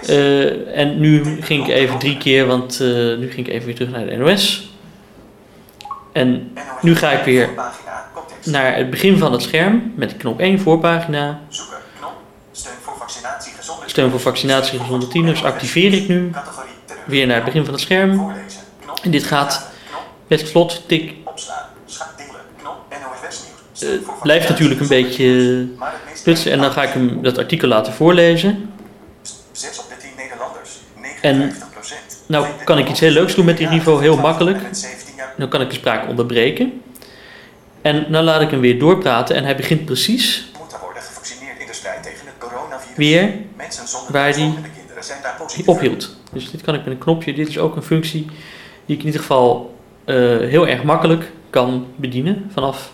Eh, 0.06 0.78
en 0.78 1.00
nu 1.00 1.42
ging 1.42 1.62
ik 1.62 1.68
even 1.68 1.98
drie 1.98 2.18
keer, 2.18 2.46
want 2.46 2.80
eh, 2.80 2.88
nu 2.88 3.30
ging 3.30 3.46
ik 3.46 3.48
even 3.48 3.66
weer 3.66 3.74
terug 3.74 3.90
naar 3.90 4.06
de 4.06 4.16
NOS. 4.16 4.72
En 6.12 6.52
nu 6.80 6.96
ga 6.96 7.10
ik 7.10 7.24
weer 7.24 7.48
naar 8.44 8.76
het 8.76 8.90
begin 8.90 9.18
van 9.18 9.32
het 9.32 9.42
scherm 9.42 9.92
met 9.96 10.16
knop 10.16 10.40
1 10.40 10.60
voorpagina. 10.60 11.40
Zoeken. 11.48 11.76
Knop. 11.98 12.12
Steun 12.52 12.74
voor 12.82 12.96
vaccinatie 12.98 13.52
gezonde 13.56 13.86
Steun 13.98 14.10
voor 14.10 14.20
vaccinatie 14.20 14.78
gezonde 14.78 15.08
tieners 15.08 15.44
activeer 15.44 15.92
ik 15.92 16.08
nu. 16.08 16.30
Weer 17.06 17.26
naar 17.26 17.36
het 17.36 17.44
begin 17.44 17.64
van 17.64 17.72
het 17.72 17.82
scherm. 17.82 18.32
En 19.02 19.10
dit 19.10 19.24
gaat 19.24 19.70
met 20.26 20.48
slot, 20.48 20.82
tik. 20.88 21.14
Eh, 23.80 23.88
blijft 24.22 24.48
natuurlijk 24.48 24.80
een 24.80 24.88
beetje 24.88 25.24
meest 26.08 26.22
prutsen 26.22 26.52
en 26.52 26.58
dan 26.58 26.72
ga 26.72 26.82
ik 26.82 26.92
hem 26.92 27.22
dat 27.22 27.38
artikel 27.38 27.68
laten 27.68 27.92
voorlezen. 27.92 28.70
6 29.52 29.78
op 29.78 29.84
de 29.88 29.94
10 30.00 30.10
Nederlanders. 30.16 30.70
En 31.20 31.38
59%. 31.38 32.24
nou 32.26 32.46
kan 32.64 32.78
ik 32.78 32.88
iets 32.88 33.00
heel 33.00 33.10
leuks 33.10 33.34
doen 33.34 33.44
met 33.44 33.56
die 33.56 33.68
Rivo, 33.68 33.98
heel 33.98 34.16
makkelijk. 34.16 34.58
Dan 35.36 35.48
kan 35.48 35.60
ik 35.60 35.68
de 35.68 35.74
spraak 35.74 36.08
onderbreken. 36.08 36.82
En 37.82 38.06
dan 38.12 38.24
laat 38.24 38.40
ik 38.40 38.50
hem 38.50 38.60
weer 38.60 38.78
doorpraten 38.78 39.36
en 39.36 39.44
hij 39.44 39.56
begint 39.56 39.84
precies 39.84 40.46
weer 42.96 43.46
waar 44.10 44.32
die 44.32 44.44
gezonde 44.44 44.68
kinderen 44.76 45.04
zijn 45.04 45.22
daar 45.22 45.36
positief 45.38 45.68
ophield. 45.68 46.16
Dus 46.32 46.50
dit 46.50 46.60
kan 46.60 46.74
ik 46.74 46.84
met 46.84 46.92
een 46.92 46.98
knopje. 46.98 47.34
Dit 47.34 47.48
is 47.48 47.58
ook 47.58 47.76
een 47.76 47.82
functie 47.82 48.26
die 48.86 48.96
ik 48.96 49.00
in 49.00 49.06
ieder 49.06 49.20
geval 49.20 49.76
eh, 50.04 50.16
heel 50.38 50.68
erg 50.68 50.82
makkelijk 50.82 51.30
kan 51.50 51.86
bedienen 51.96 52.50
vanaf 52.52 52.92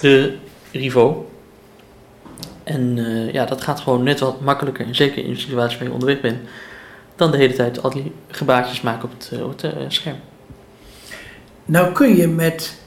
de 0.00 0.36
Rivo. 0.72 1.28
En 2.64 2.98
eh, 2.98 3.32
ja, 3.32 3.44
dat 3.44 3.60
gaat 3.60 3.80
gewoon 3.80 4.02
net 4.02 4.20
wat 4.20 4.40
makkelijker. 4.40 4.86
En 4.86 4.94
zeker 4.94 5.24
in 5.24 5.30
een 5.30 5.40
situatie 5.40 5.78
waar 5.78 5.86
je 5.86 5.92
onderweg 5.92 6.20
bent. 6.20 6.48
Dan 7.16 7.30
de 7.30 7.36
hele 7.36 7.54
tijd 7.54 7.82
al 7.82 7.90
die 7.90 8.12
gebaartjes 8.28 8.80
maken 8.80 9.04
op 9.04 9.10
het, 9.18 9.30
eh, 9.32 9.44
op 9.44 9.62
het 9.62 9.92
scherm. 9.92 10.16
Nou 11.64 11.92
kun 11.92 12.16
je 12.16 12.28
met 12.28 12.82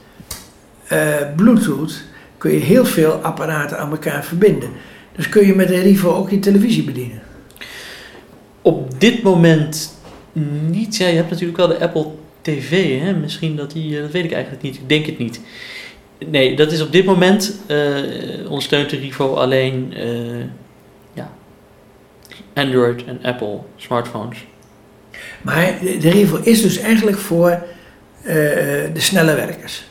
eh, 0.88 1.34
Bluetooth 1.36 2.02
kun 2.38 2.52
je 2.52 2.58
heel 2.58 2.84
veel 2.84 3.12
apparaten 3.12 3.78
aan 3.78 3.90
elkaar 3.90 4.24
verbinden. 4.24 4.70
Dus 5.18 5.28
kun 5.28 5.46
je 5.46 5.54
met 5.54 5.68
de 5.68 5.80
Rivo 5.80 6.14
ook 6.14 6.30
je 6.30 6.38
televisie 6.38 6.84
bedienen? 6.84 7.20
Op 8.62 9.00
dit 9.00 9.22
moment 9.22 9.98
niet. 10.66 10.96
Ja, 10.96 11.06
je 11.06 11.16
hebt 11.16 11.30
natuurlijk 11.30 11.58
wel 11.58 11.68
de 11.68 11.80
Apple 11.80 12.06
TV. 12.40 13.00
Hè? 13.00 13.12
Misschien 13.12 13.56
dat 13.56 13.72
die, 13.72 13.96
eh, 13.96 14.02
dat 14.02 14.10
weet 14.10 14.24
ik 14.24 14.32
eigenlijk 14.32 14.62
niet. 14.62 14.76
Ik 14.76 14.88
denk 14.88 15.06
het 15.06 15.18
niet. 15.18 15.40
Nee, 16.26 16.56
dat 16.56 16.72
is 16.72 16.80
op 16.80 16.92
dit 16.92 17.04
moment 17.04 17.58
eh, 17.66 17.96
ondersteunt 18.48 18.90
de 18.90 18.96
Rivo 18.96 19.34
alleen 19.34 19.92
eh, 19.96 20.40
ja, 21.12 21.32
Android 22.54 23.04
en 23.04 23.18
Apple 23.22 23.58
smartphones. 23.76 24.38
Maar 25.42 25.78
de, 25.80 26.10
Rivo 26.10 26.36
is 26.42 26.62
dus 26.62 26.78
eigenlijk 26.78 27.18
voor 27.18 27.62
de 28.22 28.90
snelle 28.94 29.34
werkers. 29.34 29.84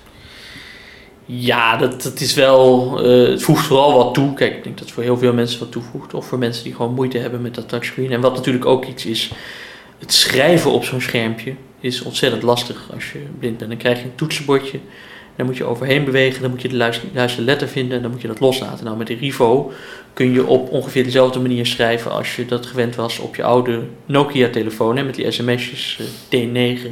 Ja, 1.30 1.78
dat, 1.78 2.20
is 2.20 2.34
wel. 2.34 3.00
eh, 3.04 3.30
het 3.30 3.44
voegt 3.44 3.66
vooral 3.66 3.94
wat 3.94 4.14
toe. 4.14 4.34
Kijk, 4.34 4.56
ik 4.56 4.64
denk 4.64 4.78
dat 4.78 4.86
het 4.86 4.94
voor 4.94 5.04
heel 5.04 5.18
veel 5.18 5.34
mensen 5.34 5.60
wat 5.60 5.72
toevoegt. 5.72 6.14
Of 6.14 6.26
voor 6.28 6.38
mensen 6.38 6.64
die 6.64 6.76
gewoon 6.76 6.94
moeite 6.94 7.18
hebben 7.18 7.42
met 7.42 7.56
dat 7.56 7.70
touchscreen. 7.70 8.12
En 8.12 8.22
wat 8.22 8.36
natuurlijk 8.36 8.66
ook 8.66 8.86
iets 8.86 9.06
is. 9.06 9.32
Het 10.00 10.14
schrijven 10.14 10.72
op 10.72 10.84
zo'n 10.84 11.02
schermpje 11.02 11.54
is 11.80 12.02
ontzettend 12.02 12.44
lastig 12.44 12.90
als 12.94 13.12
je 13.12 13.20
blind 13.40 13.58
bent. 13.58 13.70
Dan 13.70 13.80
krijg 13.80 14.00
je 14.00 14.04
een 14.04 14.16
toetsenbordje. 14.16 14.80
Daar 15.36 15.46
moet 15.46 15.58
je 15.58 15.64
overheen 15.64 16.04
bewegen. 16.04 16.42
Dan 16.42 16.50
moet 16.52 16.62
je 16.62 16.68
de 16.68 16.92
juiste, 17.14 17.42
letter 17.42 17.68
vinden. 17.68 17.96
En 17.96 18.02
dan 18.02 18.12
moet 18.12 18.22
je 18.22 18.28
dat 18.28 18.40
loslaten. 18.40 18.86
Nou, 18.86 18.98
met 18.98 19.08
de 19.08 19.16
Rivo 19.16 19.72
kun 20.14 20.32
je 20.32 20.46
op 20.46 20.72
ongeveer 20.72 21.04
dezelfde 21.04 21.40
manier 21.40 21.66
schrijven 21.66 22.12
als 22.12 22.36
je 22.36 22.46
dat 22.46 22.66
gewend 22.66 22.96
was 22.96 23.20
op 23.20 23.36
je 23.36 23.44
oude 23.44 23.82
Nokia-telefoon. 24.06 25.06
Met 25.06 25.16
die 25.16 25.32
sms'jes 25.32 26.00
eh, 26.30 26.40
T9. 26.40 26.90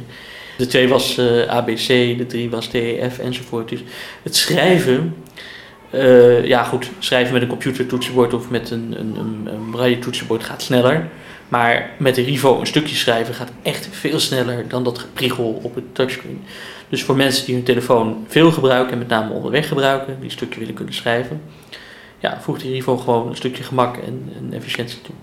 De 0.56 0.66
2 0.66 0.88
was 0.88 1.18
eh, 1.18 1.48
ABC, 1.48 1.86
de 2.18 2.26
3 2.26 2.50
was 2.50 2.70
DEF 2.70 3.18
enzovoort. 3.18 3.68
Dus 3.68 3.80
het 4.22 4.36
schrijven, 4.36 5.16
eh, 5.90 6.44
ja 6.44 6.64
goed, 6.64 6.90
schrijven 6.98 7.32
met 7.32 7.42
een 7.42 7.48
computertoetsenbord 7.48 8.34
of 8.34 8.50
met 8.50 8.70
een, 8.70 8.94
een, 8.98 9.16
een, 9.18 9.48
een 9.54 9.70
braille 9.70 9.98
toetsenbord 9.98 10.44
gaat 10.44 10.62
sneller. 10.62 11.08
Maar 11.48 11.90
met 11.98 12.14
de 12.14 12.22
Rivo 12.22 12.60
een 12.60 12.66
stukje 12.66 12.96
schrijven 12.96 13.34
gaat 13.34 13.50
echt 13.62 13.88
veel 13.90 14.20
sneller 14.20 14.68
dan 14.68 14.84
dat 14.84 14.98
gepriegel 14.98 15.60
op 15.62 15.74
het 15.74 15.94
touchscreen. 15.94 16.42
Dus 16.88 17.02
voor 17.02 17.16
mensen 17.16 17.46
die 17.46 17.54
hun 17.54 17.64
telefoon 17.64 18.24
veel 18.28 18.52
gebruiken 18.52 18.92
en 18.92 18.98
met 18.98 19.08
name 19.08 19.32
onderweg 19.32 19.68
gebruiken, 19.68 20.14
die 20.14 20.24
een 20.24 20.30
stukje 20.30 20.58
willen 20.58 20.74
kunnen 20.74 20.94
schrijven, 20.94 21.42
ja, 22.18 22.40
voegt 22.40 22.60
die 22.60 22.72
Rivo 22.72 22.96
gewoon 22.96 23.28
een 23.28 23.36
stukje 23.36 23.62
gemak 23.62 23.96
en, 23.96 24.32
en 24.36 24.52
efficiëntie 24.52 25.00
toe. 25.00 25.14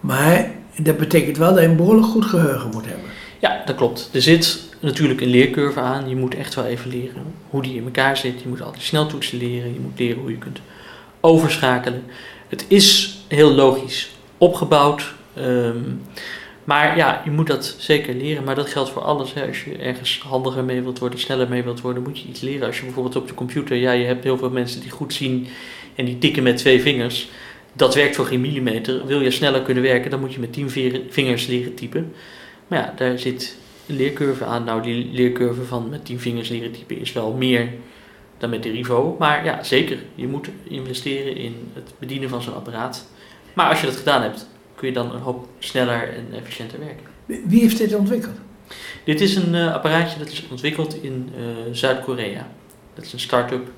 Maar 0.00 0.50
dat 0.76 0.96
betekent 0.96 1.36
wel 1.36 1.52
dat 1.52 1.62
je 1.62 1.68
een 1.68 1.76
behoorlijk 1.76 2.06
goed 2.06 2.24
geheugen 2.24 2.70
moet 2.70 2.86
hebben. 2.86 3.10
Ja, 3.44 3.62
dat 3.64 3.76
klopt. 3.76 4.10
Er 4.12 4.22
zit 4.22 4.62
natuurlijk 4.80 5.20
een 5.20 5.28
leercurve 5.28 5.80
aan. 5.80 6.08
Je 6.08 6.16
moet 6.16 6.34
echt 6.34 6.54
wel 6.54 6.64
even 6.64 6.90
leren 6.90 7.34
hoe 7.50 7.62
die 7.62 7.76
in 7.76 7.84
elkaar 7.84 8.16
zit. 8.16 8.42
Je 8.42 8.48
moet 8.48 8.62
al 8.62 8.72
die 8.72 8.80
sneltoetsen 8.80 9.38
leren. 9.38 9.72
Je 9.72 9.80
moet 9.80 9.98
leren 9.98 10.20
hoe 10.20 10.30
je 10.30 10.38
kunt 10.38 10.60
overschakelen. 11.20 12.02
Het 12.48 12.64
is 12.68 13.18
heel 13.28 13.52
logisch 13.52 14.10
opgebouwd. 14.38 15.12
ehm, 15.34 15.78
maar 16.64 16.96
ja, 16.96 17.22
je 17.24 17.30
moet 17.30 17.46
dat 17.46 17.74
zeker 17.78 18.14
leren. 18.14 18.44
Maar 18.44 18.54
dat 18.54 18.68
geldt 18.70 18.90
voor 18.90 19.02
alles. 19.02 19.34
Als 19.46 19.64
je 19.64 19.76
ergens 19.76 20.18
handiger 20.18 20.64
mee 20.64 20.82
wilt 20.82 20.98
worden, 20.98 21.18
sneller 21.18 21.48
mee 21.48 21.62
wilt 21.62 21.80
worden, 21.80 22.02
moet 22.02 22.18
je 22.18 22.28
iets 22.28 22.40
leren. 22.40 22.66
Als 22.66 22.78
je 22.78 22.84
bijvoorbeeld 22.84 23.16
op 23.16 23.28
de 23.28 23.34
computer, 23.34 23.76
ja, 23.76 23.92
je 23.92 24.04
hebt 24.04 24.24
heel 24.24 24.38
veel 24.38 24.50
mensen 24.50 24.80
die 24.80 24.90
goed 24.90 25.14
zien 25.14 25.46
en 25.94 26.04
die 26.04 26.18
tikken 26.18 26.42
met 26.42 26.56
twee 26.56 26.80
vingers. 26.80 27.28
Dat 27.72 27.94
werkt 27.94 28.16
voor 28.16 28.26
geen 28.26 28.40
millimeter. 28.40 29.06
Wil 29.06 29.20
je 29.20 29.30
sneller 29.30 29.62
kunnen 29.62 29.82
werken, 29.82 30.10
dan 30.10 30.20
moet 30.20 30.34
je 30.34 30.40
met 30.40 30.52
tien 30.52 30.70
vingers 31.10 31.46
leren 31.46 31.74
typen. 31.74 32.12
Maar 32.74 32.82
ja, 32.82 32.92
daar 32.96 33.18
zit 33.18 33.56
een 33.86 33.96
leercurve 33.96 34.44
aan. 34.44 34.64
Nou, 34.64 34.82
die 34.82 35.12
leercurve 35.12 35.64
van 35.64 35.88
met 35.88 36.04
tien 36.04 36.20
vingers 36.20 36.48
leren 36.48 36.72
typen 36.72 36.98
is 36.98 37.12
wel 37.12 37.32
meer 37.32 37.68
dan 38.38 38.50
met 38.50 38.62
de 38.62 38.70
Rivo. 38.70 39.16
Maar 39.18 39.44
ja, 39.44 39.62
zeker. 39.62 39.98
Je 40.14 40.26
moet 40.26 40.48
investeren 40.62 41.36
in 41.36 41.70
het 41.72 41.92
bedienen 41.98 42.28
van 42.28 42.42
zo'n 42.42 42.54
apparaat. 42.54 43.06
Maar 43.52 43.68
als 43.68 43.80
je 43.80 43.86
dat 43.86 43.96
gedaan 43.96 44.22
hebt, 44.22 44.48
kun 44.74 44.88
je 44.88 44.94
dan 44.94 45.14
een 45.14 45.20
hoop 45.20 45.48
sneller 45.58 46.14
en 46.14 46.26
efficiënter 46.32 46.78
werken. 46.78 47.06
Wie 47.48 47.60
heeft 47.60 47.78
dit 47.78 47.94
ontwikkeld? 47.94 48.36
Dit 49.04 49.20
is 49.20 49.36
een 49.36 49.54
eh, 49.54 49.74
apparaatje 49.74 50.18
dat 50.18 50.28
is 50.28 50.46
ontwikkeld 50.50 51.02
in 51.02 51.32
eh, 51.36 51.42
Zuid-Korea. 51.72 52.48
Dat 52.94 53.04
is 53.04 53.12
een 53.12 53.20
start-up 53.20 53.70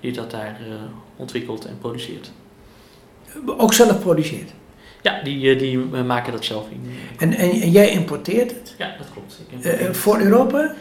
die 0.00 0.12
dat 0.12 0.30
daar 0.30 0.60
eh, 0.60 0.74
ontwikkelt 1.16 1.64
en 1.64 1.78
produceert. 1.78 2.30
Ook 3.46 3.72
zelf 3.72 4.00
produceert. 4.00 4.52
Ja, 5.06 5.20
die, 5.22 5.50
eh, 5.50 5.58
die 5.58 5.86
eh, 5.92 6.04
maken 6.04 6.32
dat 6.32 6.44
zelf 6.44 6.66
in. 6.70 6.90
En, 7.18 7.32
en, 7.34 7.50
en 7.50 7.70
jij 7.70 7.90
importeert 7.90 8.50
het 8.50 8.74
Ja, 8.78 8.94
dat 8.98 9.06
klopt. 9.12 9.40
Eh, 9.62 9.86
eh, 9.86 9.92
voor 9.92 10.18
Europa? 10.20 10.74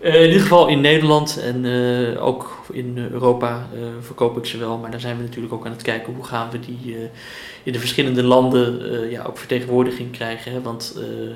Eh, 0.00 0.14
in 0.14 0.26
ieder 0.26 0.40
geval 0.40 0.68
in 0.68 0.80
Nederland 0.80 1.40
en 1.40 1.64
eh, 1.64 2.26
ook 2.26 2.62
in 2.72 2.92
eh, 2.96 3.08
Europa 3.08 3.66
eh, 3.74 3.80
verkoop 4.00 4.36
ik 4.36 4.46
ze 4.46 4.58
wel. 4.58 4.78
Maar 4.78 4.90
daar 4.90 5.00
zijn 5.00 5.16
we 5.16 5.22
natuurlijk 5.22 5.52
ook 5.52 5.66
aan 5.66 5.72
het 5.72 5.82
kijken 5.82 6.14
hoe 6.14 6.24
gaan 6.24 6.50
we 6.50 6.60
die 6.60 6.96
eh, 6.96 7.02
in 7.62 7.72
de 7.72 7.78
verschillende 7.78 8.22
landen 8.22 8.92
eh, 8.92 9.10
ja, 9.10 9.22
ook 9.24 9.38
vertegenwoordiging 9.38 10.10
krijgen. 10.10 10.52
Hè? 10.52 10.60
Want 10.60 10.94
eh, 10.96 11.34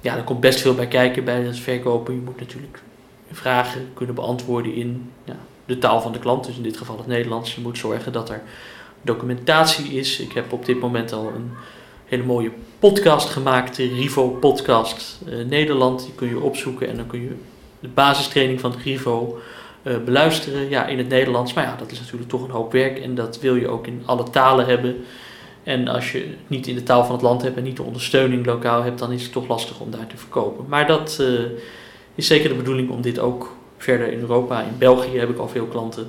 ja, 0.00 0.16
er 0.16 0.22
komt 0.22 0.40
best 0.40 0.60
veel 0.60 0.74
bij 0.74 0.88
kijken 0.88 1.24
bij 1.24 1.42
het 1.42 1.58
verkopen. 1.58 2.14
Je 2.14 2.20
moet 2.20 2.40
natuurlijk 2.40 2.82
vragen 3.32 3.88
kunnen 3.94 4.14
beantwoorden 4.14 4.74
in 4.74 5.10
ja, 5.24 5.36
de 5.66 5.78
taal 5.78 6.00
van 6.00 6.12
de 6.12 6.18
klant, 6.18 6.44
dus 6.46 6.56
in 6.56 6.62
dit 6.62 6.76
geval 6.76 6.96
het 6.96 7.06
Nederlands. 7.06 7.54
Je 7.54 7.60
moet 7.60 7.78
zorgen 7.78 8.12
dat 8.12 8.30
er 8.30 8.42
documentatie 9.06 9.98
is. 9.98 10.20
Ik 10.20 10.32
heb 10.32 10.52
op 10.52 10.66
dit 10.66 10.80
moment 10.80 11.12
al 11.12 11.26
een 11.26 11.50
hele 12.04 12.22
mooie 12.22 12.50
podcast 12.78 13.28
gemaakt, 13.28 13.76
de 13.76 13.88
Rivo 13.88 14.28
Podcast 14.28 15.20
eh, 15.28 15.44
Nederland. 15.44 16.02
Die 16.04 16.14
kun 16.14 16.28
je 16.28 16.40
opzoeken 16.40 16.88
en 16.88 16.96
dan 16.96 17.06
kun 17.06 17.22
je 17.22 17.34
de 17.80 17.88
basistraining 17.88 18.60
van 18.60 18.74
Rivo 18.84 19.38
eh, 19.82 19.94
beluisteren. 20.04 20.68
Ja, 20.68 20.86
in 20.86 20.98
het 20.98 21.08
Nederlands. 21.08 21.52
Maar 21.52 21.64
ja, 21.64 21.76
dat 21.76 21.90
is 21.90 21.98
natuurlijk 21.98 22.30
toch 22.30 22.44
een 22.44 22.50
hoop 22.50 22.72
werk 22.72 22.98
en 22.98 23.14
dat 23.14 23.40
wil 23.40 23.54
je 23.54 23.68
ook 23.68 23.86
in 23.86 24.02
alle 24.04 24.30
talen 24.30 24.66
hebben. 24.66 24.96
En 25.62 25.88
als 25.88 26.12
je 26.12 26.34
niet 26.46 26.66
in 26.66 26.74
de 26.74 26.82
taal 26.82 27.04
van 27.04 27.14
het 27.14 27.22
land 27.22 27.42
hebt 27.42 27.56
en 27.56 27.62
niet 27.62 27.76
de 27.76 27.82
ondersteuning 27.82 28.46
lokaal 28.46 28.82
hebt, 28.82 28.98
dan 28.98 29.12
is 29.12 29.22
het 29.22 29.32
toch 29.32 29.48
lastig 29.48 29.80
om 29.80 29.90
daar 29.90 30.06
te 30.06 30.16
verkopen. 30.16 30.64
Maar 30.68 30.86
dat 30.86 31.18
eh, 31.20 31.26
is 32.14 32.26
zeker 32.26 32.48
de 32.48 32.54
bedoeling 32.54 32.90
om 32.90 33.00
dit 33.00 33.18
ook 33.18 33.56
verder 33.76 34.12
in 34.12 34.20
Europa. 34.20 34.62
In 34.62 34.78
België 34.78 35.18
heb 35.18 35.30
ik 35.30 35.38
al 35.38 35.48
veel 35.48 35.66
klanten. 35.66 36.02